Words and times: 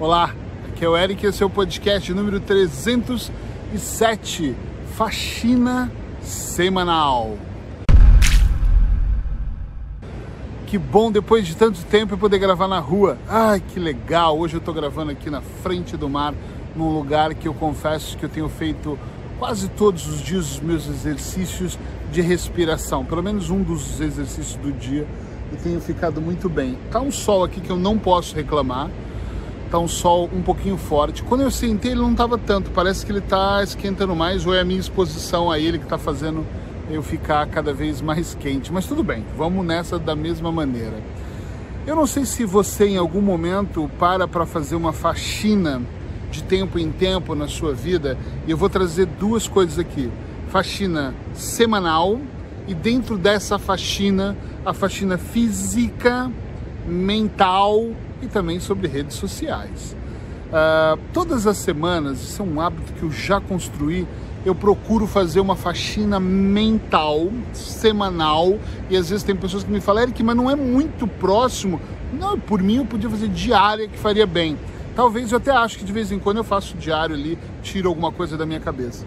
Olá, 0.00 0.34
aqui 0.66 0.82
é 0.82 0.88
o 0.88 0.96
Eric, 0.96 1.26
esse 1.26 1.42
é 1.42 1.46
o 1.46 1.50
podcast 1.50 2.10
número 2.14 2.40
307, 2.40 4.56
Faxina 4.96 5.92
Semanal. 6.22 7.36
Que 10.66 10.78
bom 10.78 11.12
depois 11.12 11.46
de 11.46 11.54
tanto 11.54 11.84
tempo 11.84 12.16
poder 12.16 12.38
gravar 12.38 12.66
na 12.66 12.78
rua. 12.78 13.18
Ai, 13.28 13.60
que 13.60 13.78
legal! 13.78 14.38
Hoje 14.38 14.54
eu 14.54 14.58
estou 14.58 14.72
gravando 14.72 15.12
aqui 15.12 15.28
na 15.28 15.42
frente 15.42 15.98
do 15.98 16.08
mar, 16.08 16.32
num 16.74 16.94
lugar 16.94 17.34
que 17.34 17.46
eu 17.46 17.52
confesso 17.52 18.16
que 18.16 18.24
eu 18.24 18.30
tenho 18.30 18.48
feito 18.48 18.98
quase 19.38 19.68
todos 19.68 20.08
os 20.08 20.22
dias 20.22 20.52
os 20.52 20.60
meus 20.60 20.88
exercícios 20.88 21.78
de 22.10 22.22
respiração, 22.22 23.04
pelo 23.04 23.22
menos 23.22 23.50
um 23.50 23.62
dos 23.62 24.00
exercícios 24.00 24.56
do 24.56 24.72
dia, 24.72 25.06
e 25.52 25.56
tenho 25.56 25.78
ficado 25.78 26.22
muito 26.22 26.48
bem. 26.48 26.78
Tá 26.90 27.02
um 27.02 27.12
sol 27.12 27.44
aqui 27.44 27.60
que 27.60 27.68
eu 27.68 27.76
não 27.76 27.98
posso 27.98 28.34
reclamar 28.34 28.88
tá 29.70 29.78
um 29.78 29.88
sol 29.88 30.28
um 30.34 30.42
pouquinho 30.42 30.76
forte. 30.76 31.22
Quando 31.22 31.42
eu 31.42 31.50
sentei 31.50 31.92
ele 31.92 32.00
não 32.00 32.12
estava 32.12 32.36
tanto, 32.36 32.70
parece 32.70 33.06
que 33.06 33.12
ele 33.12 33.20
está 33.20 33.62
esquentando 33.62 34.14
mais 34.16 34.44
ou 34.46 34.54
é 34.54 34.60
a 34.60 34.64
minha 34.64 34.80
exposição 34.80 35.50
a 35.50 35.58
ele 35.58 35.78
que 35.78 35.84
está 35.84 35.96
fazendo 35.96 36.44
eu 36.90 37.02
ficar 37.02 37.46
cada 37.46 37.72
vez 37.72 38.00
mais 38.00 38.34
quente. 38.34 38.72
Mas 38.72 38.86
tudo 38.86 39.04
bem, 39.04 39.24
vamos 39.36 39.64
nessa 39.64 39.98
da 39.98 40.16
mesma 40.16 40.50
maneira. 40.50 40.98
Eu 41.86 41.94
não 41.94 42.06
sei 42.06 42.24
se 42.24 42.44
você 42.44 42.88
em 42.88 42.96
algum 42.96 43.20
momento 43.20 43.88
para 43.98 44.26
para 44.26 44.44
fazer 44.44 44.74
uma 44.74 44.92
faxina 44.92 45.80
de 46.30 46.42
tempo 46.42 46.78
em 46.78 46.90
tempo 46.90 47.34
na 47.34 47.48
sua 47.48 47.72
vida 47.72 48.18
e 48.46 48.50
eu 48.50 48.56
vou 48.56 48.68
trazer 48.68 49.06
duas 49.06 49.46
coisas 49.46 49.78
aqui: 49.78 50.10
faxina 50.48 51.14
semanal 51.32 52.20
e 52.66 52.74
dentro 52.74 53.16
dessa 53.16 53.58
faxina, 53.58 54.36
a 54.64 54.74
faxina 54.74 55.16
física, 55.16 56.30
mental 56.86 57.86
e 58.22 58.26
também 58.26 58.60
sobre 58.60 58.88
redes 58.88 59.16
sociais. 59.16 59.96
Uh, 60.50 60.98
todas 61.12 61.46
as 61.46 61.58
semanas, 61.58 62.20
isso 62.20 62.42
é 62.42 62.44
um 62.44 62.60
hábito 62.60 62.92
que 62.92 63.02
eu 63.02 63.10
já 63.10 63.40
construí, 63.40 64.06
eu 64.44 64.54
procuro 64.54 65.06
fazer 65.06 65.38
uma 65.38 65.54
faxina 65.54 66.18
mental, 66.18 67.30
semanal, 67.52 68.58
e 68.88 68.96
às 68.96 69.10
vezes 69.10 69.22
tem 69.22 69.36
pessoas 69.36 69.62
que 69.62 69.70
me 69.70 69.80
falam, 69.80 70.02
Eric, 70.02 70.22
mas 70.22 70.34
não 70.34 70.50
é 70.50 70.56
muito 70.56 71.06
próximo. 71.06 71.80
Não, 72.12 72.38
por 72.38 72.62
mim 72.62 72.76
eu 72.76 72.84
podia 72.84 73.08
fazer 73.08 73.28
diária 73.28 73.86
que 73.86 73.98
faria 73.98 74.26
bem. 74.26 74.56
Talvez 74.96 75.30
eu 75.30 75.38
até 75.38 75.52
acho 75.52 75.78
que 75.78 75.84
de 75.84 75.92
vez 75.92 76.10
em 76.10 76.18
quando 76.18 76.38
eu 76.38 76.44
faço 76.44 76.76
diário 76.76 77.14
ali, 77.14 77.38
tiro 77.62 77.88
alguma 77.88 78.10
coisa 78.10 78.36
da 78.36 78.44
minha 78.44 78.60
cabeça. 78.60 79.06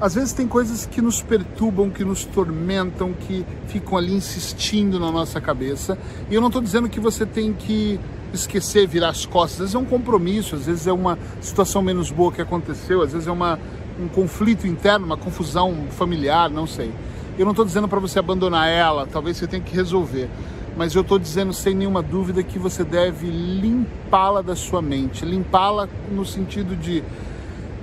Às 0.00 0.14
vezes 0.14 0.32
tem 0.32 0.48
coisas 0.48 0.86
que 0.86 1.00
nos 1.00 1.22
perturbam, 1.22 1.90
que 1.90 2.04
nos 2.04 2.24
tormentam, 2.24 3.12
que 3.12 3.44
ficam 3.68 3.96
ali 3.96 4.14
insistindo 4.14 4.98
na 4.98 5.12
nossa 5.12 5.40
cabeça. 5.40 5.98
E 6.30 6.34
eu 6.34 6.40
não 6.40 6.48
estou 6.48 6.62
dizendo 6.62 6.88
que 6.88 6.98
você 6.98 7.26
tem 7.26 7.52
que 7.52 8.00
esquecer, 8.32 8.86
virar 8.86 9.10
as 9.10 9.26
costas. 9.26 9.52
Às 9.52 9.58
vezes 9.58 9.74
é 9.74 9.78
um 9.78 9.84
compromisso, 9.84 10.54
às 10.54 10.66
vezes 10.66 10.86
é 10.86 10.92
uma 10.92 11.18
situação 11.40 11.82
menos 11.82 12.10
boa 12.10 12.32
que 12.32 12.40
aconteceu, 12.40 13.02
às 13.02 13.12
vezes 13.12 13.28
é 13.28 13.32
uma, 13.32 13.58
um 14.00 14.08
conflito 14.08 14.66
interno, 14.66 15.06
uma 15.06 15.16
confusão 15.16 15.86
familiar, 15.90 16.50
não 16.50 16.66
sei. 16.66 16.90
Eu 17.38 17.44
não 17.44 17.52
estou 17.52 17.64
dizendo 17.64 17.88
para 17.88 17.98
você 17.98 18.18
abandonar 18.18 18.68
ela, 18.68 19.06
talvez 19.06 19.36
você 19.36 19.46
tenha 19.46 19.62
que 19.62 19.74
resolver. 19.74 20.28
Mas 20.76 20.94
eu 20.94 21.02
estou 21.02 21.18
dizendo 21.18 21.52
sem 21.52 21.74
nenhuma 21.74 22.02
dúvida 22.02 22.42
que 22.42 22.58
você 22.58 22.82
deve 22.82 23.26
limpá-la 23.26 24.40
da 24.40 24.56
sua 24.56 24.80
mente. 24.80 25.24
Limpá-la 25.24 25.88
no 26.10 26.24
sentido 26.24 26.74
de 26.74 27.04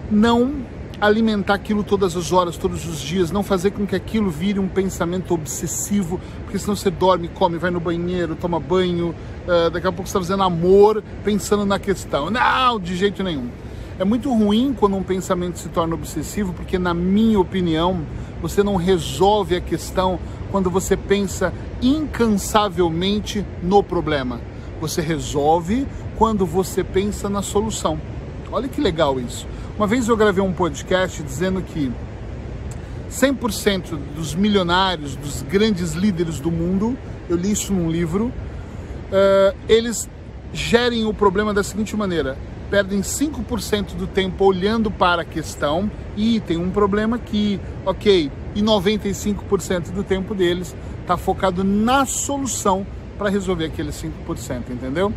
não 0.10 0.56
alimentar 1.02 1.54
aquilo 1.54 1.84
todas 1.84 2.16
as 2.16 2.32
horas, 2.32 2.58
todos 2.58 2.86
os 2.86 3.00
dias, 3.00 3.32
não 3.32 3.44
fazer 3.44 3.72
com 3.72 3.86
que 3.86 3.96
aquilo 3.96 4.30
vire 4.30 4.60
um 4.60 4.68
pensamento 4.68 5.34
obsessivo, 5.34 6.20
porque 6.44 6.60
senão 6.60 6.76
você 6.76 6.90
dorme, 6.90 7.30
come, 7.30 7.58
vai 7.58 7.72
no 7.72 7.80
banheiro, 7.80 8.36
toma 8.36 8.60
banho, 8.60 9.16
uh, 9.48 9.70
daqui 9.70 9.88
a 9.88 9.92
pouco 9.92 10.10
você 10.10 10.18
está 10.18 10.20
fazendo 10.20 10.44
amor 10.44 11.04
pensando 11.24 11.66
na 11.66 11.80
questão. 11.80 12.30
Não, 12.30 12.80
de 12.80 12.96
jeito 12.96 13.24
nenhum. 13.24 13.48
É 13.98 14.06
muito 14.06 14.34
ruim 14.34 14.74
quando 14.78 14.96
um 14.96 15.04
pensamento 15.04 15.60
se 15.60 15.68
torna 15.70 15.94
obsessivo, 15.94 16.54
porque, 16.54 16.80
na 16.80 16.94
minha 16.94 17.40
opinião, 17.40 18.02
você 18.42 18.64
não 18.64 18.78
resolve 18.78 19.56
a 19.56 19.62
questão 19.62 20.18
quando 20.52 20.70
você 20.70 20.96
pensa 20.96 21.54
incansavelmente 21.82 23.46
no 23.62 23.84
problema. 23.84 24.40
Você 24.80 25.02
resolve 25.02 25.86
quando 26.18 26.46
você 26.46 26.82
pensa 26.84 27.30
na 27.30 27.42
solução. 27.42 28.00
Olha 28.52 28.68
que 28.68 28.80
legal 28.80 29.20
isso. 29.20 29.46
Uma 29.80 29.88
vez 29.88 30.10
eu 30.10 30.18
gravei 30.18 30.44
um 30.44 30.52
podcast 30.52 31.24
dizendo 31.24 31.62
que 31.62 31.90
100% 33.10 33.98
dos 34.14 34.36
milionários, 34.36 35.16
dos 35.16 35.42
grandes 35.42 35.94
líderes 35.94 36.38
do 36.42 36.52
mundo, 36.52 36.98
eu 37.30 37.38
li 37.38 37.54
isso 37.54 37.72
num 37.72 37.90
livro, 37.90 38.26
uh, 38.26 39.56
eles 39.70 40.10
gerem 40.52 41.06
o 41.06 41.14
problema 41.14 41.54
da 41.54 41.64
seguinte 41.64 41.96
maneira: 41.96 42.38
perdem 42.70 43.00
5% 43.00 43.96
do 43.96 44.06
tempo 44.06 44.44
olhando 44.44 44.92
para 44.92 45.22
a 45.22 45.26
questão 45.26 45.90
e 46.18 46.42
tem 46.42 46.58
um 46.58 46.72
problema 46.72 47.18
que, 47.18 47.58
ok, 47.86 48.30
e 48.56 48.62
95% 48.62 49.94
do 49.94 50.04
tempo 50.04 50.36
deles 50.36 50.76
está 51.04 51.16
focado 51.16 51.64
na 51.64 52.06
solução 52.06 52.86
para 53.18 53.30
resolver 53.30 53.68
aqueles 53.68 53.96
5%, 53.96 54.72
entendeu? 54.72 55.14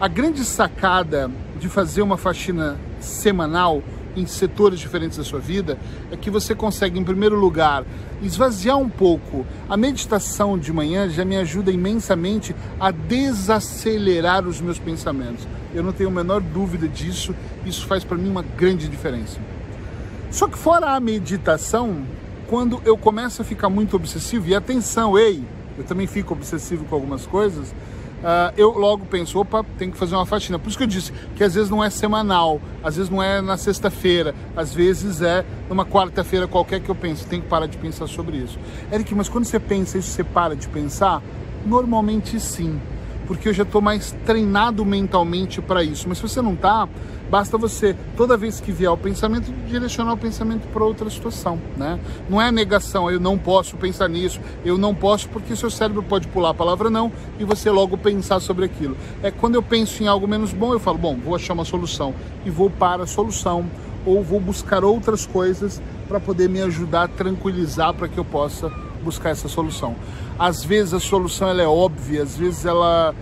A 0.00 0.06
grande 0.06 0.44
sacada 0.44 1.28
de 1.58 1.68
fazer 1.68 2.02
uma 2.02 2.16
faxina 2.16 2.76
semanal 3.00 3.82
em 4.14 4.24
setores 4.26 4.78
diferentes 4.78 5.18
da 5.18 5.24
sua 5.24 5.40
vida 5.40 5.76
é 6.12 6.16
que 6.16 6.30
você 6.30 6.54
consegue, 6.54 7.00
em 7.00 7.02
primeiro 7.02 7.34
lugar, 7.34 7.84
esvaziar 8.22 8.78
um 8.78 8.88
pouco. 8.88 9.44
A 9.68 9.76
meditação 9.76 10.56
de 10.56 10.72
manhã 10.72 11.08
já 11.08 11.24
me 11.24 11.36
ajuda 11.36 11.72
imensamente 11.72 12.54
a 12.78 12.92
desacelerar 12.92 14.46
os 14.46 14.60
meus 14.60 14.78
pensamentos. 14.78 15.48
Eu 15.74 15.82
não 15.82 15.92
tenho 15.92 16.10
a 16.10 16.12
menor 16.12 16.40
dúvida 16.40 16.86
disso, 16.86 17.34
isso 17.66 17.84
faz 17.84 18.04
para 18.04 18.16
mim 18.16 18.30
uma 18.30 18.42
grande 18.42 18.86
diferença. 18.86 19.40
Só 20.30 20.46
que 20.46 20.56
fora 20.56 20.94
a 20.94 21.00
meditação, 21.00 22.04
quando 22.46 22.80
eu 22.84 22.96
começo 22.96 23.42
a 23.42 23.44
ficar 23.44 23.68
muito 23.68 23.96
obsessivo, 23.96 24.46
e 24.46 24.54
atenção, 24.54 25.18
ei, 25.18 25.42
eu 25.76 25.82
também 25.82 26.06
fico 26.06 26.34
obsessivo 26.34 26.84
com 26.84 26.94
algumas 26.94 27.26
coisas, 27.26 27.74
uh, 28.22 28.52
eu 28.56 28.70
logo 28.76 29.06
penso, 29.06 29.38
opa, 29.38 29.64
tem 29.78 29.90
que 29.90 29.96
fazer 29.96 30.14
uma 30.14 30.26
faxina. 30.26 30.58
Por 30.58 30.68
isso 30.68 30.78
que 30.78 30.84
eu 30.84 30.88
disse 30.88 31.12
que 31.36 31.44
às 31.44 31.54
vezes 31.54 31.70
não 31.70 31.82
é 31.82 31.90
semanal, 31.90 32.60
às 32.82 32.96
vezes 32.96 33.10
não 33.10 33.22
é 33.22 33.40
na 33.40 33.56
sexta-feira, 33.56 34.34
às 34.56 34.74
vezes 34.74 35.22
é 35.22 35.44
numa 35.68 35.84
quarta-feira 35.84 36.46
qualquer 36.46 36.80
que 36.80 36.88
eu 36.88 36.94
penso, 36.94 37.26
tem 37.26 37.40
que 37.40 37.46
parar 37.46 37.66
de 37.66 37.76
pensar 37.76 38.06
sobre 38.06 38.36
isso. 38.36 38.58
Eric, 38.92 39.14
mas 39.14 39.28
quando 39.28 39.44
você 39.44 39.58
pensa 39.58 39.98
isso, 39.98 40.10
você 40.10 40.24
para 40.24 40.54
de 40.54 40.68
pensar? 40.68 41.22
Normalmente 41.66 42.38
sim 42.40 42.80
porque 43.28 43.50
eu 43.50 43.52
já 43.52 43.62
estou 43.62 43.82
mais 43.82 44.16
treinado 44.24 44.84
mentalmente 44.86 45.60
para 45.60 45.84
isso. 45.84 46.08
Mas 46.08 46.16
se 46.16 46.22
você 46.22 46.40
não 46.40 46.54
está, 46.54 46.88
basta 47.30 47.58
você, 47.58 47.94
toda 48.16 48.38
vez 48.38 48.58
que 48.58 48.72
vier 48.72 48.90
o 48.90 48.96
pensamento, 48.96 49.52
direcionar 49.68 50.14
o 50.14 50.16
pensamento 50.16 50.66
para 50.68 50.82
outra 50.82 51.10
situação. 51.10 51.60
Né? 51.76 52.00
Não 52.28 52.40
é 52.40 52.50
negação, 52.50 53.10
eu 53.10 53.20
não 53.20 53.36
posso 53.36 53.76
pensar 53.76 54.08
nisso, 54.08 54.40
eu 54.64 54.78
não 54.78 54.94
posso, 54.94 55.28
porque 55.28 55.54
seu 55.54 55.70
cérebro 55.70 56.02
pode 56.02 56.26
pular 56.28 56.50
a 56.50 56.54
palavra 56.54 56.88
não 56.88 57.12
e 57.38 57.44
você 57.44 57.70
logo 57.70 57.98
pensar 57.98 58.40
sobre 58.40 58.64
aquilo. 58.64 58.96
É 59.22 59.30
quando 59.30 59.56
eu 59.56 59.62
penso 59.62 60.02
em 60.02 60.06
algo 60.06 60.26
menos 60.26 60.54
bom, 60.54 60.72
eu 60.72 60.80
falo, 60.80 60.96
bom, 60.96 61.14
vou 61.14 61.36
achar 61.36 61.52
uma 61.52 61.66
solução 61.66 62.14
e 62.46 62.50
vou 62.50 62.70
para 62.70 63.02
a 63.02 63.06
solução 63.06 63.66
ou 64.06 64.22
vou 64.22 64.40
buscar 64.40 64.82
outras 64.84 65.26
coisas 65.26 65.82
para 66.08 66.18
poder 66.18 66.48
me 66.48 66.62
ajudar 66.62 67.02
a 67.02 67.08
tranquilizar 67.08 67.92
para 67.92 68.08
que 68.08 68.16
eu 68.16 68.24
possa 68.24 68.72
buscar 69.08 69.30
essa 69.30 69.48
solução. 69.48 69.96
Às 70.38 70.62
vezes 70.62 70.92
a 70.92 71.00
solução 71.00 71.48
ela 71.48 71.62
é 71.62 71.66
óbvia, 71.66 72.22
às 72.22 72.36
vezes 72.36 72.66
ela 72.66 73.14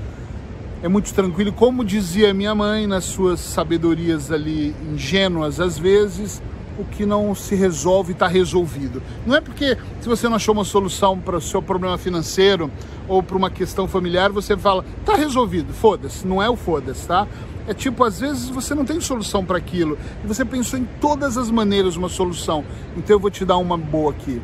é 0.82 0.88
muito 0.88 1.14
tranquila. 1.14 1.52
Como 1.52 1.84
dizia 1.84 2.34
minha 2.34 2.54
mãe 2.54 2.86
nas 2.86 3.04
suas 3.04 3.38
sabedorias 3.38 4.32
ali 4.32 4.74
ingênuas, 4.92 5.60
às 5.60 5.78
vezes 5.78 6.42
o 6.78 6.84
que 6.84 7.06
não 7.06 7.34
se 7.34 7.54
resolve 7.54 8.12
está 8.12 8.26
resolvido. 8.26 9.00
Não 9.24 9.36
é 9.36 9.40
porque 9.40 9.78
se 10.00 10.08
você 10.08 10.28
não 10.28 10.36
achou 10.36 10.52
uma 10.52 10.64
solução 10.64 11.18
para 11.18 11.36
o 11.36 11.40
seu 11.40 11.62
problema 11.62 11.96
financeiro 11.96 12.70
ou 13.08 13.22
para 13.22 13.36
uma 13.36 13.48
questão 13.48 13.86
familiar, 13.88 14.30
você 14.30 14.56
fala, 14.56 14.84
está 15.00 15.14
resolvido, 15.14 15.72
foda-se, 15.72 16.26
não 16.26 16.42
é 16.42 16.50
o 16.50 16.56
foda-se, 16.56 17.06
tá? 17.06 17.26
É 17.68 17.74
tipo, 17.74 18.04
às 18.04 18.20
vezes 18.20 18.48
você 18.48 18.74
não 18.74 18.84
tem 18.84 19.00
solução 19.00 19.44
para 19.44 19.56
aquilo 19.56 19.96
e 20.22 20.26
você 20.26 20.44
pensou 20.44 20.78
em 20.78 20.86
todas 21.00 21.38
as 21.38 21.50
maneiras 21.50 21.96
uma 21.96 22.08
solução. 22.08 22.64
Então 22.96 23.16
eu 23.16 23.20
vou 23.20 23.30
te 23.30 23.44
dar 23.44 23.56
uma 23.56 23.78
boa 23.78 24.10
aqui 24.10 24.40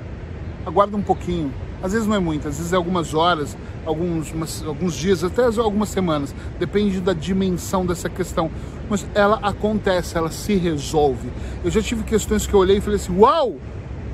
aguarda 0.67 0.97
um 0.97 1.03
pouquinho. 1.03 1.53
Às 1.83 1.93
vezes 1.93 2.07
não 2.07 2.15
é 2.15 2.21
muito, 2.21 2.47
às 2.47 2.59
vezes 2.59 2.73
é 2.73 2.77
algumas 2.77 3.13
horas, 3.13 3.57
alguns, 3.85 4.33
umas, 4.33 4.65
alguns 4.65 4.95
dias, 4.95 5.25
até 5.25 5.45
algumas 5.45 5.89
semanas. 5.89 6.35
Depende 6.59 7.01
da 7.01 7.13
dimensão 7.13 7.85
dessa 7.85 8.09
questão. 8.09 8.51
Mas 8.89 9.07
ela 9.15 9.41
acontece, 9.43 10.17
ela 10.17 10.31
se 10.31 10.55
resolve. 10.55 11.29
Eu 11.65 11.71
já 11.71 11.83
tive 11.83 12.05
questões 12.05 12.47
que 12.47 12.55
eu 12.55 12.61
olhei 12.61 12.77
e 12.77 12.81
falei 12.81 12.97
assim: 12.97 13.19
Uau! 13.19 13.57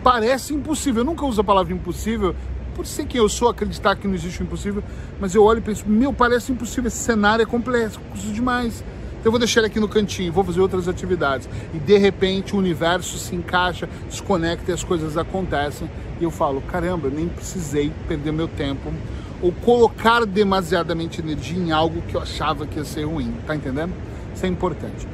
Parece 0.03 0.55
impossível. 0.55 1.03
Eu 1.03 1.05
nunca 1.05 1.27
uso 1.27 1.41
a 1.41 1.45
palavra 1.45 1.73
impossível, 1.73 2.35
por 2.75 2.87
ser 2.87 3.05
quem 3.05 3.21
eu 3.21 3.29
sou, 3.29 3.49
acreditar 3.49 3.97
que 3.97 4.07
não 4.07 4.15
existe 4.15 4.41
o 4.41 4.45
impossível. 4.45 4.83
Mas 5.21 5.35
eu 5.35 5.45
olho 5.45 5.59
e 5.59 5.63
penso: 5.63 5.85
Meu, 5.87 6.13
parece 6.13 6.53
impossível. 6.53 6.89
Esse 6.89 6.99
cenário 6.99 7.43
é 7.43 7.47
complexo, 7.47 8.01
demais. 8.33 8.83
Então 9.19 9.27
eu 9.27 9.31
vou 9.33 9.39
deixar 9.39 9.61
ele 9.61 9.67
aqui 9.67 9.81
no 9.81 9.89
cantinho, 9.89 10.33
vou 10.33 10.45
fazer 10.45 10.61
outras 10.61 10.89
atividades. 10.89 11.49
E 11.75 11.79
de 11.79 11.99
repente 11.99 12.55
o 12.55 12.59
universo 12.59 13.19
se 13.19 13.35
encaixa, 13.35 13.89
desconecta 14.09 14.71
e 14.71 14.75
as 14.75 14.85
coisas 14.85 15.17
acontecem. 15.17 15.91
E 16.21 16.25
eu 16.25 16.31
falo, 16.31 16.61
caramba, 16.61 17.11
nem 17.11 17.29
precisei 17.29 17.93
perder 18.07 18.33
meu 18.33 18.49
tempo 18.49 18.93
ou 19.41 19.53
colocar 19.53 20.25
demasiadamente 20.27 21.21
energia 21.21 21.59
em 21.59 21.71
algo 21.71 22.03
que 22.03 22.17
eu 22.17 22.21
achava 22.21 22.67
que 22.67 22.79
ia 22.79 22.85
ser 22.85 23.05
ruim, 23.05 23.33
tá 23.47 23.55
entendendo? 23.55 23.93
Isso 24.35 24.45
é 24.45 24.49
importante. 24.49 25.07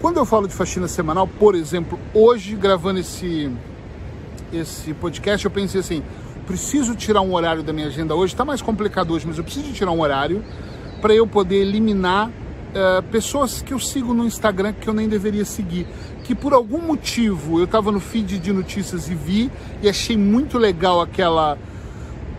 Quando 0.00 0.16
eu 0.18 0.24
falo 0.24 0.46
de 0.46 0.54
faxina 0.54 0.88
semanal, 0.88 1.26
por 1.26 1.54
exemplo, 1.54 1.98
hoje 2.14 2.54
gravando 2.54 3.00
esse 3.00 3.50
esse 4.50 4.94
podcast, 4.94 5.44
eu 5.44 5.50
pensei 5.50 5.80
assim, 5.80 6.02
preciso 6.46 6.94
tirar 6.94 7.20
um 7.20 7.34
horário 7.34 7.62
da 7.62 7.70
minha 7.70 7.88
agenda 7.88 8.14
hoje, 8.14 8.32
está 8.32 8.46
mais 8.46 8.62
complicado 8.62 9.12
hoje, 9.12 9.26
mas 9.26 9.36
eu 9.36 9.44
preciso 9.44 9.70
tirar 9.72 9.90
um 9.90 10.00
horário 10.00 10.42
para 11.02 11.14
eu 11.14 11.26
poder 11.26 11.56
eliminar 11.56 12.30
uh, 12.68 13.02
pessoas 13.04 13.62
que 13.62 13.72
eu 13.72 13.78
sigo 13.78 14.12
no 14.14 14.26
Instagram 14.26 14.72
que 14.72 14.88
eu 14.88 14.94
nem 14.94 15.08
deveria 15.08 15.44
seguir. 15.44 15.86
Que 16.24 16.34
por 16.34 16.52
algum 16.52 16.80
motivo 16.80 17.58
eu 17.58 17.64
estava 17.64 17.90
no 17.90 18.00
feed 18.00 18.38
de 18.38 18.52
notícias 18.52 19.08
e 19.08 19.14
vi 19.14 19.50
e 19.82 19.88
achei 19.88 20.16
muito 20.16 20.58
legal 20.58 21.00
aquela 21.00 21.58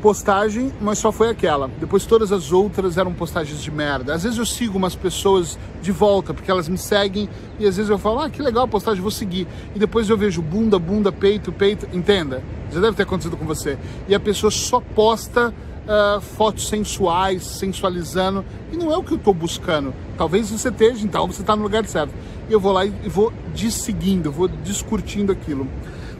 postagem, 0.01 0.71
mas 0.81 0.97
só 0.97 1.11
foi 1.11 1.29
aquela. 1.29 1.69
Depois 1.79 2.05
todas 2.05 2.31
as 2.31 2.51
outras 2.51 2.97
eram 2.97 3.13
postagens 3.13 3.61
de 3.61 3.69
merda. 3.69 4.13
Às 4.13 4.23
vezes 4.23 4.37
eu 4.37 4.45
sigo 4.45 4.77
umas 4.77 4.95
pessoas 4.95 5.57
de 5.81 5.91
volta, 5.91 6.33
porque 6.33 6.49
elas 6.49 6.67
me 6.67 6.77
seguem, 6.77 7.29
e 7.59 7.65
às 7.65 7.75
vezes 7.77 7.89
eu 7.89 7.97
falo, 7.97 8.19
ah, 8.19 8.29
que 8.29 8.41
legal 8.41 8.63
a 8.63 8.67
postagem, 8.67 9.01
vou 9.01 9.11
seguir. 9.11 9.47
E 9.75 9.79
depois 9.79 10.09
eu 10.09 10.17
vejo 10.17 10.41
bunda, 10.41 10.79
bunda, 10.79 11.11
peito, 11.11 11.51
peito, 11.51 11.87
entenda? 11.93 12.41
Já 12.71 12.79
deve 12.79 12.95
ter 12.95 13.03
acontecido 13.03 13.37
com 13.37 13.45
você. 13.45 13.77
E 14.07 14.15
a 14.15 14.19
pessoa 14.19 14.51
só 14.51 14.79
posta 14.79 15.49
uh, 15.49 16.21
fotos 16.21 16.67
sensuais, 16.67 17.43
sensualizando, 17.43 18.45
não 18.79 18.91
é 18.93 18.97
o 18.97 19.03
que 19.03 19.11
eu 19.11 19.17
estou 19.17 19.33
buscando. 19.33 19.93
Talvez 20.17 20.49
você 20.49 20.69
esteja, 20.69 21.05
então 21.05 21.27
você 21.27 21.41
está 21.41 21.55
no 21.55 21.61
lugar 21.61 21.85
certo. 21.85 22.13
E 22.49 22.53
eu 22.53 22.59
vou 22.59 22.71
lá 22.71 22.85
e 22.85 22.91
vou 23.07 23.31
desseguindo, 23.53 24.31
vou 24.31 24.47
descurtindo 24.47 25.31
aquilo. 25.31 25.67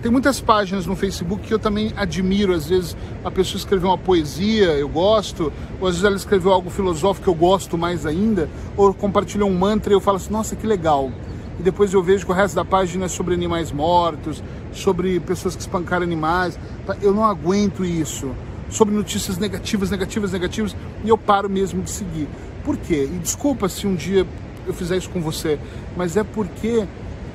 Tem 0.02 0.12
muitas 0.12 0.40
páginas 0.40 0.86
no 0.86 0.96
Facebook 0.96 1.48
que 1.48 1.54
eu 1.54 1.60
também 1.60 1.92
admiro. 1.96 2.54
Às 2.54 2.68
vezes 2.68 2.96
a 3.24 3.32
pessoa 3.32 3.58
escreveu 3.58 3.90
uma 3.90 3.98
poesia, 3.98 4.68
eu 4.74 4.88
gosto, 4.88 5.52
ou 5.80 5.88
às 5.88 5.96
vezes 5.96 6.06
ela 6.06 6.16
escreveu 6.16 6.52
algo 6.52 6.70
filosófico, 6.70 7.30
eu 7.30 7.34
gosto 7.34 7.78
mais 7.78 8.06
ainda, 8.06 8.50
ou 8.78 8.94
compartilhou 8.94 9.50
um 9.50 9.58
mantra 9.58 9.92
e 9.92 9.96
eu 9.96 10.02
falo 10.02 10.18
assim: 10.18 10.32
nossa, 10.32 10.56
que 10.56 10.68
legal. 10.68 11.12
E 11.60 11.64
depois 11.64 11.94
eu 11.94 12.02
vejo 12.02 12.26
que 12.26 12.32
o 12.32 12.36
resto 12.36 12.56
da 12.56 12.64
página 12.64 13.06
é 13.06 13.08
sobre 13.10 13.34
animais 13.34 13.72
mortos, 13.72 14.42
sobre 14.72 15.20
pessoas 15.20 15.56
que 15.56 15.62
espancaram 15.62 16.04
animais. 16.04 16.58
Eu 17.02 17.14
não 17.14 17.26
aguento 17.26 17.84
isso 17.84 18.34
sobre 18.70 18.94
notícias 18.94 19.38
negativas, 19.38 19.90
negativas, 19.90 20.32
negativas, 20.32 20.76
e 21.04 21.10
eu 21.10 21.18
paro 21.18 21.50
mesmo 21.50 21.82
de 21.82 21.90
seguir. 21.90 22.28
Por 22.64 22.78
quê? 22.78 23.10
E 23.12 23.18
desculpa 23.20 23.70
se 23.70 23.88
um 23.88 23.96
dia 23.96 24.26
eu 24.68 24.74
fizer 24.74 24.98
isso 24.98 25.10
com 25.10 25.22
você, 25.22 25.60
mas 25.96 26.16
é 26.18 26.24
porque 26.24 26.86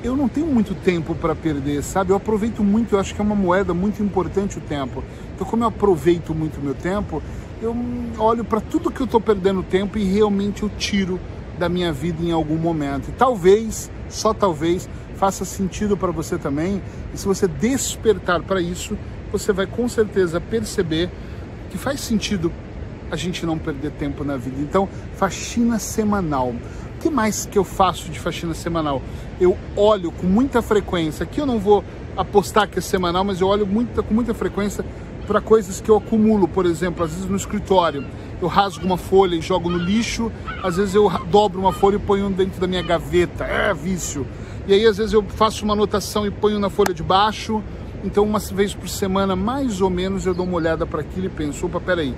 eu 0.03 0.15
não 0.15 0.27
tenho 0.27 0.47
muito 0.47 0.75
tempo 0.75 1.15
para 1.15 1.35
perder, 1.35 1.83
sabe? 1.83 2.11
Eu 2.11 2.15
aproveito 2.15 2.63
muito, 2.63 2.95
eu 2.95 2.99
acho 2.99 3.13
que 3.13 3.21
é 3.21 3.23
uma 3.23 3.35
moeda 3.35 3.73
muito 3.73 4.03
importante 4.03 4.57
o 4.57 4.61
tempo. 4.61 5.03
Então, 5.33 5.47
como 5.47 5.63
eu 5.63 5.67
aproveito 5.67 6.33
muito 6.33 6.59
o 6.59 6.63
meu 6.63 6.75
tempo, 6.75 7.21
eu 7.61 7.75
olho 8.17 8.43
para 8.43 8.61
tudo 8.61 8.91
que 8.91 9.01
eu 9.01 9.05
estou 9.05 9.19
perdendo 9.19 9.63
tempo 9.63 9.97
e 9.97 10.03
realmente 10.03 10.63
eu 10.63 10.69
tiro 10.77 11.19
da 11.57 11.67
minha 11.67 11.91
vida 11.91 12.23
em 12.23 12.31
algum 12.31 12.57
momento. 12.57 13.09
E 13.09 13.11
talvez, 13.13 13.89
só 14.09 14.33
talvez, 14.33 14.87
faça 15.15 15.43
sentido 15.43 15.97
para 15.97 16.11
você 16.11 16.37
também. 16.37 16.81
E 17.13 17.17
se 17.17 17.25
você 17.25 17.47
despertar 17.47 18.41
para 18.43 18.61
isso, 18.61 18.97
você 19.31 19.51
vai 19.51 19.65
com 19.65 19.87
certeza 19.87 20.39
perceber 20.39 21.09
que 21.71 21.77
faz 21.77 22.01
sentido 22.01 22.51
a 23.11 23.15
gente 23.15 23.45
não 23.45 23.57
perder 23.57 23.91
tempo 23.91 24.23
na 24.23 24.37
vida. 24.37 24.57
Então, 24.59 24.87
faxina 25.15 25.79
semanal. 25.79 26.49
O 26.49 26.99
que 27.01 27.09
mais 27.09 27.45
que 27.45 27.57
eu 27.57 27.63
faço 27.63 28.09
de 28.09 28.19
faxina 28.19 28.53
semanal? 28.53 29.01
Eu 29.39 29.57
olho 29.75 30.11
com 30.11 30.25
muita 30.25 30.61
frequência. 30.61 31.23
Aqui 31.23 31.39
eu 31.39 31.45
não 31.45 31.59
vou 31.59 31.83
apostar 32.17 32.67
que 32.67 32.79
é 32.79 32.81
semanal, 32.81 33.23
mas 33.23 33.41
eu 33.41 33.47
olho 33.47 33.67
muita, 33.67 34.01
com 34.01 34.13
muita 34.13 34.33
frequência 34.33 34.83
para 35.27 35.41
coisas 35.41 35.81
que 35.81 35.89
eu 35.89 35.97
acumulo, 35.97 36.47
por 36.47 36.65
exemplo, 36.65 37.03
às 37.03 37.11
vezes 37.11 37.29
no 37.29 37.35
escritório. 37.35 38.05
Eu 38.41 38.47
rasgo 38.47 38.85
uma 38.85 38.97
folha 38.97 39.35
e 39.35 39.41
jogo 39.41 39.69
no 39.69 39.77
lixo, 39.77 40.31
às 40.63 40.77
vezes 40.77 40.93
eu 40.93 41.09
dobro 41.29 41.59
uma 41.59 41.73
folha 41.73 41.95
e 41.95 41.99
ponho 41.99 42.29
dentro 42.29 42.59
da 42.59 42.67
minha 42.67 42.81
gaveta. 42.81 43.43
É 43.43 43.73
vício. 43.73 44.25
E 44.67 44.73
aí, 44.73 44.85
às 44.85 44.97
vezes, 44.97 45.13
eu 45.13 45.23
faço 45.23 45.63
uma 45.63 45.73
anotação 45.73 46.25
e 46.25 46.31
ponho 46.31 46.59
na 46.59 46.69
folha 46.69 46.93
de 46.93 47.03
baixo 47.03 47.63
então, 48.05 48.23
uma 48.23 48.37
vez 48.37 48.75
por 48.75 48.87
semana, 48.87 49.35
mais 49.35 49.81
ou 49.81 49.89
menos, 49.89 50.27
eu 50.27 50.33
dou 50.35 50.45
uma 50.45 50.57
olhada 50.57 50.85
para 50.85 51.01
aquilo 51.01 51.25
e 51.25 51.29
penso: 51.29 51.65
opa, 51.65 51.79
peraí, 51.79 52.13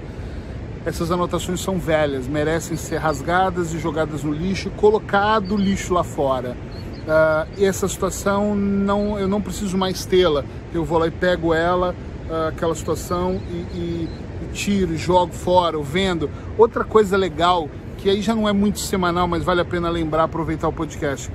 essas 0.87 1.11
anotações 1.11 1.59
são 1.59 1.77
velhas, 1.77 2.29
merecem 2.29 2.77
ser 2.77 2.95
rasgadas 2.95 3.73
e 3.73 3.77
jogadas 3.77 4.23
no 4.23 4.31
lixo, 4.31 4.69
colocado 4.69 5.55
o 5.55 5.57
lixo 5.57 5.93
lá 5.93 6.01
fora. 6.01 6.55
Uh, 7.01 7.51
e 7.57 7.65
essa 7.65 7.89
situação 7.89 8.55
não, 8.55 9.19
eu 9.19 9.27
não 9.27 9.41
preciso 9.41 9.77
mais 9.77 10.05
tê-la. 10.05 10.45
Eu 10.73 10.85
vou 10.85 10.97
lá 10.97 11.07
e 11.07 11.11
pego 11.11 11.53
ela, 11.53 11.93
uh, 12.29 12.47
aquela 12.47 12.73
situação 12.73 13.37
e, 13.51 13.77
e, 13.77 14.09
e 14.43 14.53
tiro, 14.53 14.93
e 14.93 14.97
jogo 14.97 15.33
fora, 15.33 15.75
eu 15.75 15.83
vendo. 15.83 16.29
Outra 16.57 16.85
coisa 16.85 17.17
legal 17.17 17.69
que 17.97 18.09
aí 18.09 18.21
já 18.21 18.33
não 18.33 18.47
é 18.47 18.53
muito 18.53 18.79
semanal, 18.79 19.27
mas 19.27 19.43
vale 19.43 19.59
a 19.59 19.65
pena 19.65 19.89
lembrar, 19.89 20.23
aproveitar 20.23 20.69
o 20.69 20.73
podcast. 20.73 21.29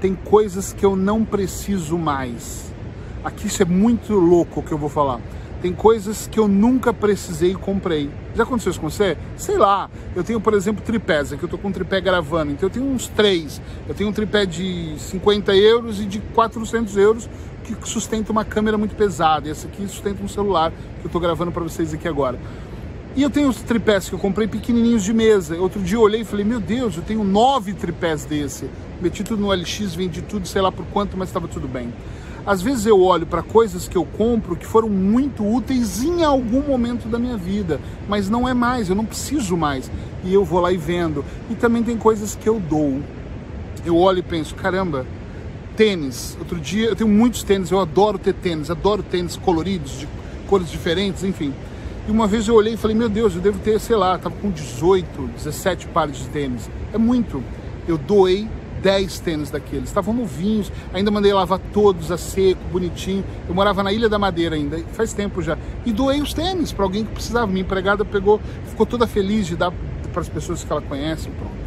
Tem 0.00 0.14
coisas 0.14 0.72
que 0.72 0.86
eu 0.86 0.96
não 0.96 1.26
preciso 1.26 1.98
mais. 1.98 2.72
Aqui 3.22 3.48
isso 3.48 3.60
é 3.60 3.66
muito 3.66 4.14
louco 4.14 4.60
o 4.60 4.62
que 4.62 4.72
eu 4.72 4.78
vou 4.78 4.88
falar. 4.88 5.20
Tem 5.64 5.72
coisas 5.72 6.26
que 6.30 6.38
eu 6.38 6.46
nunca 6.46 6.92
precisei 6.92 7.52
e 7.52 7.54
comprei. 7.54 8.10
Já 8.34 8.42
aconteceu 8.42 8.70
isso 8.70 8.78
com 8.78 8.90
você? 8.90 9.16
Sei 9.34 9.56
lá. 9.56 9.88
Eu 10.14 10.22
tenho, 10.22 10.38
por 10.38 10.52
exemplo, 10.52 10.84
tripés. 10.84 11.32
Aqui 11.32 11.42
eu 11.42 11.48
tô 11.48 11.56
com 11.56 11.68
um 11.68 11.72
tripé 11.72 12.02
gravando. 12.02 12.52
Então 12.52 12.68
eu 12.68 12.70
tenho 12.70 12.84
uns 12.84 13.08
três. 13.08 13.62
Eu 13.88 13.94
tenho 13.94 14.10
um 14.10 14.12
tripé 14.12 14.44
de 14.44 14.94
50 14.98 15.56
euros 15.56 16.02
e 16.02 16.04
de 16.04 16.20
400 16.20 16.98
euros 16.98 17.30
que 17.64 17.74
sustenta 17.88 18.30
uma 18.30 18.44
câmera 18.44 18.76
muito 18.76 18.94
pesada. 18.94 19.48
E 19.48 19.52
esse 19.52 19.66
aqui 19.66 19.88
sustenta 19.88 20.22
um 20.22 20.28
celular 20.28 20.70
que 21.00 21.06
eu 21.06 21.10
tô 21.10 21.18
gravando 21.18 21.50
para 21.50 21.62
vocês 21.62 21.94
aqui 21.94 22.06
agora. 22.06 22.38
E 23.16 23.22
eu 23.22 23.30
tenho 23.30 23.48
os 23.48 23.62
tripés 23.62 24.06
que 24.06 24.14
eu 24.14 24.18
comprei 24.18 24.46
pequenininhos 24.46 25.02
de 25.02 25.14
mesa. 25.14 25.56
Outro 25.56 25.80
dia 25.80 25.96
eu 25.96 26.02
olhei 26.02 26.20
e 26.20 26.24
falei, 26.26 26.44
meu 26.44 26.60
Deus, 26.60 26.94
eu 26.98 27.02
tenho 27.02 27.24
nove 27.24 27.72
tripés 27.72 28.26
desse. 28.26 28.68
Meti 29.00 29.24
tudo 29.24 29.40
no 29.40 29.50
LX, 29.50 29.94
vendi 29.94 30.20
tudo, 30.20 30.46
sei 30.46 30.60
lá 30.60 30.70
por 30.70 30.84
quanto, 30.88 31.16
mas 31.16 31.30
estava 31.30 31.48
tudo 31.48 31.66
bem. 31.66 31.90
Às 32.46 32.60
vezes 32.60 32.84
eu 32.84 33.00
olho 33.00 33.26
para 33.26 33.42
coisas 33.42 33.88
que 33.88 33.96
eu 33.96 34.04
compro 34.04 34.54
que 34.54 34.66
foram 34.66 34.88
muito 34.88 35.42
úteis 35.42 36.02
em 36.02 36.22
algum 36.22 36.60
momento 36.60 37.08
da 37.08 37.18
minha 37.18 37.38
vida, 37.38 37.80
mas 38.06 38.28
não 38.28 38.46
é 38.46 38.52
mais, 38.52 38.90
eu 38.90 38.94
não 38.94 39.06
preciso 39.06 39.56
mais. 39.56 39.90
E 40.22 40.32
eu 40.34 40.44
vou 40.44 40.60
lá 40.60 40.70
e 40.70 40.76
vendo. 40.76 41.24
E 41.50 41.54
também 41.54 41.82
tem 41.82 41.96
coisas 41.96 42.34
que 42.34 42.46
eu 42.46 42.60
dou. 42.60 43.00
Eu 43.84 43.96
olho 43.96 44.18
e 44.18 44.22
penso, 44.22 44.54
caramba, 44.54 45.06
tênis. 45.74 46.36
Outro 46.38 46.60
dia, 46.60 46.88
eu 46.88 46.96
tenho 46.96 47.08
muitos 47.08 47.42
tênis, 47.42 47.70
eu 47.70 47.80
adoro 47.80 48.18
ter 48.18 48.34
tênis, 48.34 48.70
adoro 48.70 49.02
tênis 49.02 49.36
coloridos, 49.36 49.98
de 49.98 50.08
cores 50.46 50.70
diferentes, 50.70 51.24
enfim. 51.24 51.52
E 52.06 52.10
uma 52.10 52.26
vez 52.26 52.46
eu 52.46 52.54
olhei 52.54 52.74
e 52.74 52.76
falei, 52.76 52.94
meu 52.94 53.08
Deus, 53.08 53.34
eu 53.34 53.40
devo 53.40 53.58
ter, 53.60 53.80
sei 53.80 53.96
lá, 53.96 54.18
tava 54.18 54.34
com 54.36 54.50
18, 54.50 55.30
17 55.36 55.86
pares 55.88 56.18
de 56.18 56.28
tênis. 56.28 56.68
É 56.92 56.98
muito. 56.98 57.42
Eu 57.88 57.96
doei 57.96 58.46
10 58.84 59.18
tênis 59.20 59.50
daqueles. 59.50 59.88
Estavam 59.88 60.12
novinhos, 60.12 60.70
ainda 60.92 61.10
mandei 61.10 61.32
lavar 61.32 61.58
todos 61.72 62.12
a 62.12 62.18
seco, 62.18 62.60
bonitinho. 62.70 63.24
Eu 63.48 63.54
morava 63.54 63.82
na 63.82 63.90
Ilha 63.90 64.10
da 64.10 64.18
Madeira 64.18 64.54
ainda, 64.54 64.78
faz 64.92 65.14
tempo 65.14 65.40
já. 65.40 65.56
E 65.86 65.92
doei 65.92 66.20
os 66.20 66.34
tênis 66.34 66.70
para 66.70 66.84
alguém 66.84 67.02
que 67.06 67.12
precisava. 67.12 67.46
Minha 67.46 67.62
empregada 67.62 68.04
pegou, 68.04 68.38
ficou 68.66 68.84
toda 68.84 69.06
feliz 69.06 69.46
de 69.46 69.56
dar 69.56 69.72
para 70.12 70.20
as 70.20 70.28
pessoas 70.28 70.62
que 70.62 70.70
ela 70.70 70.82
conhece. 70.82 71.30
Pronto. 71.30 71.64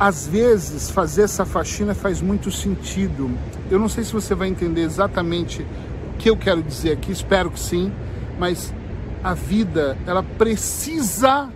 Às 0.00 0.26
vezes, 0.26 0.90
fazer 0.90 1.24
essa 1.24 1.44
faxina 1.44 1.94
faz 1.94 2.22
muito 2.22 2.50
sentido. 2.50 3.30
Eu 3.70 3.78
não 3.78 3.88
sei 3.88 4.02
se 4.02 4.12
você 4.14 4.34
vai 4.34 4.48
entender 4.48 4.80
exatamente 4.80 5.62
o 5.62 6.16
que 6.18 6.30
eu 6.30 6.36
quero 6.38 6.62
dizer 6.62 6.92
aqui, 6.92 7.12
espero 7.12 7.50
que 7.50 7.60
sim, 7.60 7.92
mas 8.38 8.72
a 9.22 9.34
vida, 9.34 9.96
ela 10.06 10.22
precisa 10.22 11.50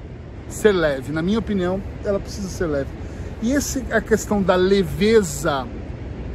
ser 0.47 0.73
leve. 0.73 1.11
Na 1.11 1.23
minha 1.23 1.39
opinião, 1.39 1.83
ela 2.05 2.21
precisa 2.21 2.49
ser 2.49 2.67
leve 2.67 2.96
e 3.43 3.53
esse, 3.53 3.85
a 3.91 4.01
questão 4.01 4.43
da 4.43 4.55
leveza, 4.55 5.67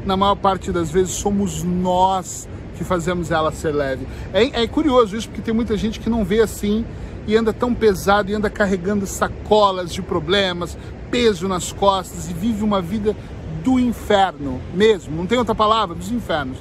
na 0.05 0.15
maior 0.15 0.35
parte 0.35 0.71
das 0.71 0.91
vezes 0.91 1.11
somos 1.13 1.63
nós 1.63 2.47
que 2.77 2.83
fazemos 2.83 3.31
ela 3.31 3.51
ser 3.51 3.71
leve. 3.71 4.07
É, 4.33 4.63
é 4.63 4.67
curioso 4.67 5.15
isso, 5.15 5.27
porque 5.27 5.41
tem 5.41 5.53
muita 5.53 5.77
gente 5.77 5.99
que 5.99 6.09
não 6.09 6.23
vê 6.23 6.41
assim 6.41 6.85
e 7.27 7.35
anda 7.35 7.53
tão 7.53 7.73
pesado 7.73 8.31
e 8.31 8.33
anda 8.33 8.49
carregando 8.49 9.05
sacolas 9.05 9.93
de 9.93 10.01
problemas, 10.01 10.77
peso 11.09 11.47
nas 11.47 11.71
costas 11.71 12.29
e 12.29 12.33
vive 12.33 12.63
uma 12.63 12.81
vida 12.81 13.15
do 13.63 13.79
inferno 13.79 14.59
mesmo, 14.73 15.15
não 15.15 15.27
tem 15.27 15.37
outra 15.37 15.53
palavra, 15.53 15.95
dos 15.95 16.11
infernos 16.11 16.57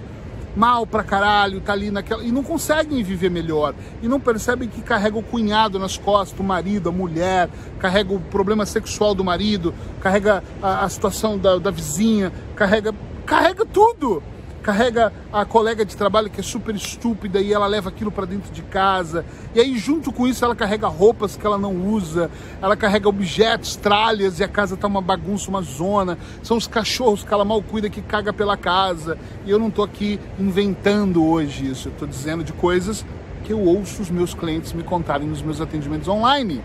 mal 0.56 0.86
pra 0.86 1.02
caralho, 1.02 1.60
tá 1.60 1.72
ali 1.72 1.90
naquela. 1.90 2.22
E 2.24 2.30
não 2.32 2.42
conseguem 2.42 3.02
viver 3.02 3.30
melhor. 3.30 3.74
E 4.02 4.08
não 4.08 4.20
percebem 4.20 4.68
que 4.68 4.82
carrega 4.82 5.18
o 5.18 5.22
cunhado 5.22 5.78
nas 5.78 5.96
costas, 5.96 6.38
o 6.38 6.42
marido, 6.42 6.88
a 6.88 6.92
mulher, 6.92 7.48
carrega 7.78 8.12
o 8.12 8.20
problema 8.20 8.66
sexual 8.66 9.14
do 9.14 9.24
marido, 9.24 9.74
carrega 10.00 10.42
a, 10.62 10.84
a 10.84 10.88
situação 10.88 11.38
da, 11.38 11.58
da 11.58 11.70
vizinha, 11.70 12.32
carrega. 12.54 12.94
Carrega 13.26 13.64
tudo! 13.64 14.20
Carrega 14.60 15.12
a 15.32 15.44
colega 15.44 15.84
de 15.84 15.96
trabalho 15.96 16.30
que 16.30 16.40
é 16.40 16.42
super 16.42 16.74
estúpida 16.74 17.40
e 17.40 17.52
ela 17.52 17.66
leva 17.66 17.88
aquilo 17.88 18.10
para 18.10 18.26
dentro 18.26 18.52
de 18.52 18.62
casa. 18.62 19.24
E 19.54 19.60
aí, 19.60 19.78
junto 19.78 20.12
com 20.12 20.26
isso, 20.26 20.44
ela 20.44 20.54
carrega 20.54 20.86
roupas 20.86 21.36
que 21.36 21.46
ela 21.46 21.58
não 21.58 21.74
usa, 21.74 22.30
ela 22.60 22.76
carrega 22.76 23.08
objetos, 23.08 23.76
tralhas 23.76 24.38
e 24.38 24.44
a 24.44 24.48
casa 24.48 24.76
tá 24.76 24.86
uma 24.86 25.00
bagunça, 25.00 25.48
uma 25.48 25.62
zona. 25.62 26.18
São 26.42 26.56
os 26.56 26.66
cachorros 26.66 27.24
que 27.24 27.32
ela 27.32 27.44
mal 27.44 27.62
cuida 27.62 27.90
que 27.90 28.02
caga 28.02 28.32
pela 28.32 28.56
casa. 28.56 29.18
E 29.44 29.50
eu 29.50 29.58
não 29.58 29.70
tô 29.70 29.82
aqui 29.82 30.20
inventando 30.38 31.24
hoje 31.24 31.70
isso, 31.70 31.88
eu 31.88 31.92
tô 31.92 32.06
dizendo 32.06 32.44
de 32.44 32.52
coisas 32.52 33.04
que 33.44 33.52
eu 33.52 33.60
ouço 33.60 34.02
os 34.02 34.10
meus 34.10 34.34
clientes 34.34 34.72
me 34.72 34.82
contarem 34.82 35.26
nos 35.26 35.42
meus 35.42 35.60
atendimentos 35.60 36.06
online. 36.08 36.62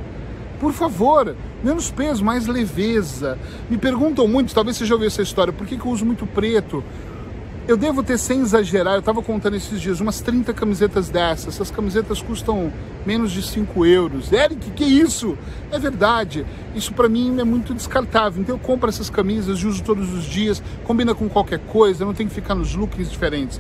Por 0.59 0.71
favor, 0.71 1.35
menos 1.63 1.91
peso, 1.91 2.23
mais 2.23 2.47
leveza. 2.47 3.37
Me 3.69 3.77
perguntam 3.77 4.27
muito, 4.27 4.53
talvez 4.53 4.77
você 4.77 4.85
já 4.85 4.95
ouviu 4.95 5.07
essa 5.07 5.21
história, 5.21 5.51
por 5.51 5.67
que, 5.67 5.77
que 5.77 5.85
eu 5.85 5.91
uso 5.91 6.05
muito 6.05 6.25
preto? 6.25 6.83
Eu 7.67 7.75
devo 7.75 8.03
ter, 8.03 8.19
sem 8.19 8.41
exagerar, 8.41 8.93
eu 8.93 8.99
estava 8.99 9.23
contando 9.23 9.55
esses 9.55 9.81
dias, 9.81 9.99
umas 9.99 10.21
30 10.21 10.53
camisetas 10.53 11.09
dessas. 11.09 11.55
Essas 11.55 11.71
camisetas 11.71 12.21
custam 12.21 12.71
menos 13.03 13.31
de 13.31 13.41
5 13.41 13.83
euros. 13.87 14.31
Eric, 14.31 14.69
que 14.69 14.83
isso? 14.83 15.35
É 15.71 15.79
verdade. 15.79 16.45
Isso 16.75 16.93
para 16.93 17.09
mim 17.09 17.39
é 17.39 17.43
muito 17.43 17.73
descartável. 17.73 18.39
Então 18.39 18.53
eu 18.53 18.59
compro 18.59 18.87
essas 18.87 19.09
camisas 19.09 19.57
e 19.57 19.65
uso 19.65 19.81
todos 19.81 20.13
os 20.13 20.25
dias, 20.25 20.61
combina 20.83 21.15
com 21.15 21.27
qualquer 21.27 21.57
coisa, 21.57 22.05
não 22.05 22.13
tem 22.13 22.27
que 22.27 22.35
ficar 22.35 22.53
nos 22.53 22.75
looks 22.75 23.09
diferentes. 23.09 23.59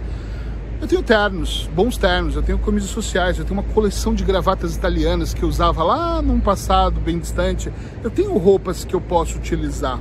Eu 0.79 0.87
tenho 0.87 1.01
ternos, 1.01 1.67
bons 1.73 1.97
ternos, 1.97 2.35
eu 2.35 2.43
tenho 2.43 2.59
camisas 2.59 2.91
sociais, 2.91 3.39
eu 3.39 3.45
tenho 3.45 3.59
uma 3.59 3.73
coleção 3.73 4.13
de 4.13 4.23
gravatas 4.23 4.75
italianas 4.75 5.33
que 5.33 5.41
eu 5.41 5.49
usava 5.49 5.83
lá 5.83 6.21
num 6.21 6.39
passado 6.39 6.99
bem 6.99 7.17
distante. 7.17 7.73
Eu 8.03 8.11
tenho 8.11 8.37
roupas 8.37 8.85
que 8.85 8.93
eu 8.93 9.01
posso 9.01 9.35
utilizar, 9.35 9.99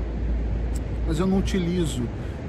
mas 1.07 1.19
eu 1.19 1.27
não 1.27 1.39
utilizo 1.39 2.03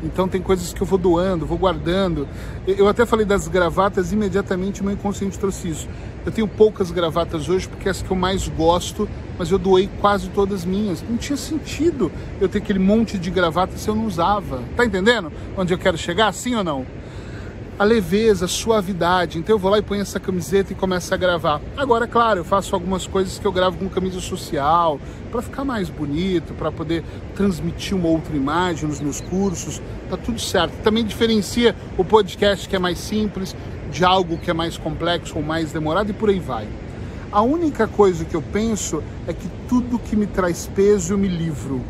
então 0.04 0.28
tem 0.28 0.42
coisas 0.42 0.74
que 0.74 0.82
eu 0.82 0.88
vou 0.88 0.98
doando, 0.98 1.46
vou 1.46 1.58
guardando. 1.58 2.28
Eu 2.68 2.88
até 2.88 3.06
falei 3.06 3.25
das 3.25 3.48
gravatas, 3.48 4.12
imediatamente 4.12 4.82
o 4.82 4.84
meu 4.84 4.94
inconsciente 4.94 5.38
trouxe 5.38 5.70
isso. 5.70 5.88
Eu 6.25 6.32
tenho 6.32 6.48
poucas 6.48 6.92
gravatas 6.92 7.48
hoje 7.50 7.68
porque 7.68 7.88
é 7.88 7.92
as 7.92 8.02
que 8.02 8.10
eu 8.10 8.18
mais 8.18 8.48
gosto, 8.48 9.08
mas 9.38 9.52
eu 9.52 9.60
doei 9.60 9.90
quase 10.02 10.30
todas 10.30 10.66
minhas. 10.66 11.04
Não 11.08 11.18
tinha 11.18 11.38
sentido 11.38 12.12
eu 12.42 12.50
ter 12.50 12.60
aquele 12.60 12.80
monte 12.80 13.18
de 13.18 13.30
gravatas 13.30 13.82
se 13.82 13.88
eu 13.88 13.96
não 13.96 14.06
usava. 14.06 14.62
Tá 14.75 14.86
entendendo 14.86 15.32
onde 15.58 15.74
eu 15.74 15.78
quero 15.78 15.98
chegar? 15.98 16.34
Sim 16.34 16.56
ou 16.56 16.64
não? 16.64 16.86
A 17.77 17.84
leveza, 17.84 18.46
a 18.46 18.48
suavidade. 18.48 19.38
Então 19.38 19.55
eu 19.55 19.60
vou 19.60 19.70
lá 19.70 19.77
e 19.77 19.82
ponho 19.82 20.01
essa 20.01 20.20
camiseta 20.20 20.72
e 20.72 20.75
começo 20.75 21.13
a 21.13 21.17
gravar. 21.17 21.62
Agora, 21.75 22.08
claro, 22.08 22.39
eu 22.39 22.46
faço 22.46 22.74
algumas 22.74 23.05
coisas 23.05 23.38
que 23.38 23.46
eu 23.46 23.51
gravo 23.51 23.77
com 23.77 23.89
camisa 23.89 24.20
social, 24.22 25.00
para 25.32 25.41
ficar 25.41 25.65
mais 25.65 25.89
bonito, 25.89 26.53
para 26.53 26.72
poder 26.72 27.03
transmitir 27.36 27.96
uma 27.96 28.08
outra 28.08 28.36
imagem 28.36 28.88
nos 28.88 29.01
meus 29.01 29.20
cursos. 29.20 29.82
Tá 30.10 30.17
tudo 30.17 30.39
certo. 30.39 30.74
Também 30.84 31.03
diferencia 31.03 31.75
o 31.98 32.05
podcast 32.05 32.67
que 32.67 32.75
é 32.75 32.79
mais 32.79 32.98
simples 32.98 33.55
de 33.91 34.03
algo 34.05 34.38
que 34.38 34.50
é 34.50 34.53
mais 34.53 34.77
complexo 34.77 35.36
ou 35.36 35.44
mais 35.44 35.72
demorado 35.72 36.10
e 36.10 36.13
por 36.13 36.29
aí 36.29 36.39
vai. 36.39 36.67
A 37.32 37.41
única 37.41 37.88
coisa 37.88 38.24
que 38.24 38.36
eu 38.36 38.41
penso 38.41 39.03
é 39.27 39.34
que 39.34 39.50
tudo 39.67 40.00
que 40.00 40.15
me 40.15 40.25
traz 40.25 40.70
peso 40.74 41.13
eu 41.13 41.17
me 41.17 41.27
livro. 41.27 41.82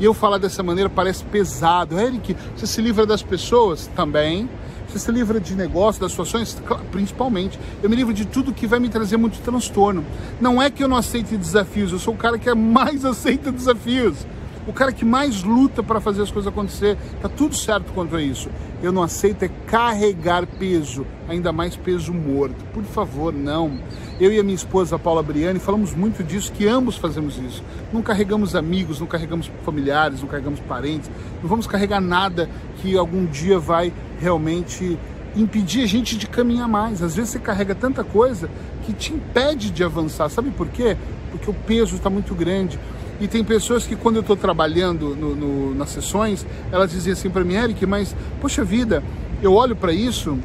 E 0.00 0.04
eu 0.04 0.14
falar 0.14 0.38
dessa 0.38 0.62
maneira 0.62 0.88
parece 0.88 1.22
pesado. 1.24 1.98
Eric, 2.00 2.34
você 2.56 2.66
se 2.66 2.80
livra 2.80 3.06
das 3.06 3.22
pessoas? 3.22 3.86
Também 3.94 4.48
você 4.94 4.98
se 5.00 5.12
livra 5.12 5.40
de 5.40 5.56
negócio, 5.56 6.00
das 6.00 6.12
situações, 6.12 6.56
principalmente. 6.92 7.58
Eu 7.82 7.90
me 7.90 7.96
livro 7.96 8.14
de 8.14 8.24
tudo 8.24 8.52
que 8.52 8.66
vai 8.66 8.78
me 8.78 8.88
trazer 8.88 9.16
muito 9.16 9.40
transtorno. 9.40 10.04
Não 10.40 10.62
é 10.62 10.70
que 10.70 10.84
eu 10.84 10.88
não 10.88 10.96
aceite 10.96 11.36
desafios, 11.36 11.90
eu 11.90 11.98
sou 11.98 12.14
o 12.14 12.16
cara 12.16 12.38
que 12.38 12.52
mais 12.54 13.04
aceita 13.04 13.50
desafios 13.50 14.24
o 14.66 14.72
cara 14.72 14.92
que 14.92 15.04
mais 15.04 15.42
luta 15.42 15.82
para 15.82 16.00
fazer 16.00 16.22
as 16.22 16.30
coisas 16.30 16.50
acontecer, 16.50 16.96
tá 17.20 17.28
tudo 17.28 17.54
certo 17.54 17.92
quanto 17.92 18.16
a 18.16 18.22
isso. 18.22 18.48
Eu 18.82 18.92
não 18.92 19.02
aceito 19.02 19.42
é 19.44 19.50
carregar 19.66 20.46
peso, 20.46 21.06
ainda 21.28 21.52
mais 21.52 21.76
peso 21.76 22.12
morto. 22.12 22.64
Por 22.72 22.82
favor, 22.84 23.32
não. 23.32 23.78
Eu 24.18 24.32
e 24.32 24.38
a 24.38 24.42
minha 24.42 24.54
esposa 24.54 24.98
Paula 24.98 25.22
Briani 25.22 25.58
falamos 25.58 25.94
muito 25.94 26.22
disso, 26.22 26.52
que 26.52 26.66
ambos 26.66 26.96
fazemos 26.96 27.38
isso. 27.38 27.62
Não 27.92 28.02
carregamos 28.02 28.54
amigos, 28.54 29.00
não 29.00 29.06
carregamos 29.06 29.50
familiares, 29.64 30.20
não 30.20 30.28
carregamos 30.28 30.60
parentes, 30.60 31.10
não 31.42 31.48
vamos 31.48 31.66
carregar 31.66 32.00
nada 32.00 32.48
que 32.76 32.96
algum 32.96 33.26
dia 33.26 33.58
vai 33.58 33.92
realmente 34.24 34.98
impedir 35.36 35.82
a 35.82 35.86
gente 35.86 36.16
de 36.16 36.26
caminhar 36.26 36.66
mais. 36.66 37.02
Às 37.02 37.14
vezes 37.14 37.30
você 37.30 37.38
carrega 37.38 37.74
tanta 37.74 38.02
coisa 38.02 38.48
que 38.84 38.92
te 38.92 39.12
impede 39.12 39.70
de 39.70 39.84
avançar. 39.84 40.30
Sabe 40.30 40.50
por 40.50 40.68
quê? 40.68 40.96
Porque 41.30 41.50
o 41.50 41.54
peso 41.54 41.96
está 41.96 42.08
muito 42.08 42.34
grande. 42.34 42.78
E 43.20 43.28
tem 43.28 43.44
pessoas 43.44 43.86
que 43.86 43.94
quando 43.94 44.16
eu 44.16 44.22
estou 44.22 44.36
trabalhando 44.36 45.14
no, 45.14 45.36
no, 45.36 45.74
nas 45.74 45.90
sessões, 45.90 46.46
elas 46.72 46.90
dizem 46.90 47.12
assim 47.12 47.30
para 47.30 47.44
mim, 47.44 47.54
Eric, 47.54 47.84
mas 47.86 48.16
poxa 48.40 48.64
vida, 48.64 49.02
eu 49.42 49.52
olho 49.52 49.76
para 49.76 49.92
isso 49.92 50.38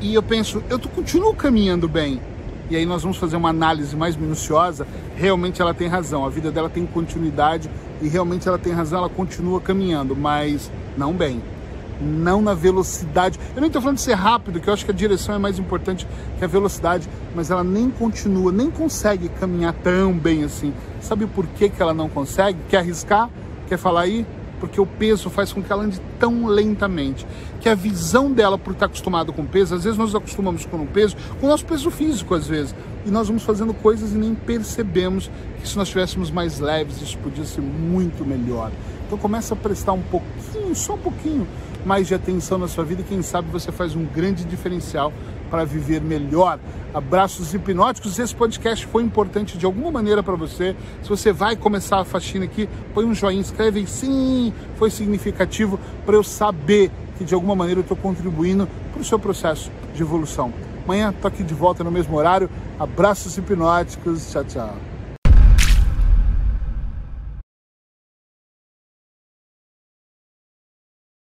e 0.00 0.14
eu 0.14 0.22
penso, 0.22 0.62
eu 0.70 0.78
tô, 0.78 0.88
continuo 0.88 1.34
caminhando 1.34 1.88
bem. 1.88 2.20
E 2.70 2.76
aí 2.76 2.86
nós 2.86 3.02
vamos 3.02 3.16
fazer 3.16 3.36
uma 3.36 3.50
análise 3.50 3.96
mais 3.96 4.16
minuciosa. 4.16 4.86
Realmente 5.16 5.60
ela 5.60 5.74
tem 5.74 5.88
razão, 5.88 6.24
a 6.24 6.30
vida 6.30 6.50
dela 6.52 6.70
tem 6.70 6.86
continuidade 6.86 7.68
e 8.00 8.08
realmente 8.08 8.48
ela 8.48 8.58
tem 8.58 8.72
razão, 8.72 9.00
ela 9.00 9.08
continua 9.08 9.60
caminhando, 9.60 10.14
mas 10.14 10.70
não 10.96 11.12
bem 11.12 11.42
não 12.00 12.40
na 12.40 12.54
velocidade. 12.54 13.38
Eu 13.54 13.60
nem 13.60 13.68
estou 13.68 13.80
falando 13.80 13.96
de 13.96 14.02
ser 14.02 14.14
rápido, 14.14 14.60
que 14.60 14.68
eu 14.68 14.74
acho 14.74 14.84
que 14.84 14.90
a 14.90 14.94
direção 14.94 15.34
é 15.34 15.38
mais 15.38 15.58
importante 15.58 16.06
que 16.38 16.44
a 16.44 16.48
velocidade, 16.48 17.08
mas 17.34 17.50
ela 17.50 17.64
nem 17.64 17.90
continua, 17.90 18.50
nem 18.50 18.70
consegue 18.70 19.28
caminhar 19.28 19.72
tão 19.74 20.12
bem 20.12 20.44
assim. 20.44 20.72
Sabe 21.00 21.26
por 21.26 21.46
que, 21.46 21.68
que 21.68 21.80
ela 21.80 21.94
não 21.94 22.08
consegue? 22.08 22.58
Quer 22.68 22.78
arriscar? 22.78 23.30
Quer 23.68 23.78
falar 23.78 24.02
aí? 24.02 24.26
Porque 24.58 24.78
o 24.78 24.84
peso 24.84 25.30
faz 25.30 25.52
com 25.52 25.62
que 25.62 25.72
ela 25.72 25.82
ande 25.82 26.00
tão 26.18 26.46
lentamente. 26.46 27.26
Que 27.60 27.68
a 27.68 27.74
visão 27.74 28.30
dela, 28.30 28.58
por 28.58 28.72
estar 28.72 28.86
acostumado 28.86 29.32
com 29.32 29.44
peso, 29.46 29.74
às 29.74 29.84
vezes 29.84 29.98
nós 29.98 30.14
acostumamos 30.14 30.66
com 30.66 30.76
o 30.76 30.86
peso, 30.86 31.16
com 31.40 31.46
o 31.46 31.48
nosso 31.48 31.64
peso 31.64 31.90
físico, 31.90 32.34
às 32.34 32.46
vezes. 32.46 32.74
E 33.06 33.10
nós 33.10 33.28
vamos 33.28 33.42
fazendo 33.42 33.72
coisas 33.72 34.12
e 34.12 34.18
nem 34.18 34.34
percebemos 34.34 35.30
que 35.60 35.68
se 35.68 35.76
nós 35.76 35.88
estivéssemos 35.88 36.30
mais 36.30 36.60
leves, 36.60 37.00
isso 37.00 37.16
podia 37.18 37.44
ser 37.44 37.62
muito 37.62 38.24
melhor. 38.24 38.70
Então 39.06 39.18
começa 39.18 39.54
a 39.54 39.56
prestar 39.56 39.92
um 39.92 40.02
pouquinho, 40.02 40.74
só 40.74 40.94
um 40.94 40.98
pouquinho, 40.98 41.46
mais 41.84 42.06
de 42.06 42.14
atenção 42.14 42.58
na 42.58 42.68
sua 42.68 42.84
vida 42.84 43.02
e 43.02 43.04
quem 43.04 43.22
sabe 43.22 43.48
você 43.50 43.72
faz 43.72 43.94
um 43.94 44.04
grande 44.04 44.44
diferencial 44.44 45.12
para 45.50 45.64
viver 45.64 46.00
melhor. 46.00 46.58
Abraços 46.94 47.52
hipnóticos. 47.52 48.18
Esse 48.18 48.34
podcast 48.34 48.86
foi 48.86 49.02
importante 49.02 49.58
de 49.58 49.66
alguma 49.66 49.90
maneira 49.90 50.22
para 50.22 50.34
você. 50.36 50.76
Se 51.02 51.08
você 51.08 51.32
vai 51.32 51.56
começar 51.56 52.00
a 52.00 52.04
faxina 52.04 52.44
aqui, 52.44 52.68
põe 52.94 53.04
um 53.04 53.14
joinha, 53.14 53.40
escreve 53.40 53.86
sim, 53.86 54.52
foi 54.76 54.90
significativo 54.90 55.78
para 56.04 56.16
eu 56.16 56.22
saber 56.22 56.90
que 57.18 57.24
de 57.24 57.34
alguma 57.34 57.54
maneira 57.54 57.80
eu 57.80 57.82
estou 57.82 57.96
contribuindo 57.96 58.68
para 58.92 59.02
o 59.02 59.04
seu 59.04 59.18
processo 59.18 59.70
de 59.94 60.02
evolução. 60.02 60.52
Amanhã 60.84 61.10
estou 61.10 61.28
aqui 61.28 61.42
de 61.42 61.54
volta 61.54 61.84
no 61.84 61.90
mesmo 61.90 62.16
horário. 62.16 62.48
Abraços 62.78 63.36
hipnóticos. 63.36 64.30
Tchau, 64.30 64.44
tchau. 64.44 64.89